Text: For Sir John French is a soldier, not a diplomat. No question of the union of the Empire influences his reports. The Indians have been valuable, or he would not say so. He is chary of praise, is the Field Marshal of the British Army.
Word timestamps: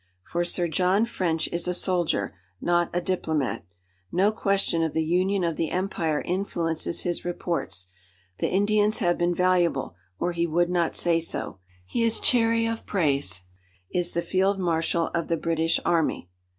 For 0.23 0.43
Sir 0.43 0.67
John 0.67 1.05
French 1.05 1.47
is 1.49 1.67
a 1.67 1.75
soldier, 1.75 2.33
not 2.59 2.89
a 2.91 2.99
diplomat. 2.99 3.65
No 4.11 4.31
question 4.31 4.81
of 4.81 4.93
the 4.93 5.03
union 5.03 5.43
of 5.43 5.57
the 5.57 5.69
Empire 5.69 6.21
influences 6.23 7.01
his 7.01 7.23
reports. 7.23 7.85
The 8.39 8.49
Indians 8.49 8.97
have 8.97 9.19
been 9.19 9.35
valuable, 9.35 9.95
or 10.17 10.31
he 10.31 10.47
would 10.47 10.71
not 10.71 10.95
say 10.95 11.19
so. 11.19 11.59
He 11.85 12.01
is 12.01 12.19
chary 12.19 12.65
of 12.65 12.87
praise, 12.87 13.41
is 13.93 14.13
the 14.13 14.23
Field 14.23 14.57
Marshal 14.57 15.11
of 15.13 15.27
the 15.27 15.37
British 15.37 15.79
Army. 15.85 16.31